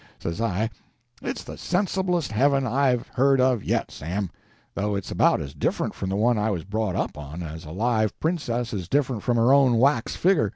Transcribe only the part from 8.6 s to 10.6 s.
is different from her own wax figger."